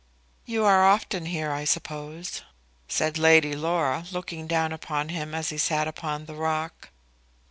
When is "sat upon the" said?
5.59-6.33